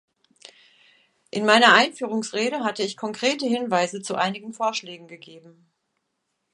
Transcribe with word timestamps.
Ich 1.29 1.43
meiner 1.43 1.75
Einführungsrede 1.75 2.61
hatte 2.61 2.81
ich 2.81 2.97
konkrete 2.97 3.45
Hinweise 3.45 4.01
zu 4.01 4.15
einigen 4.15 4.51
Vorschlägen 4.51 5.07
gegeben. 5.07 5.69